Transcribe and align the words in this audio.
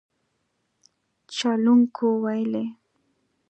چلوونکو 1.35 2.07
ویلي 2.23 2.65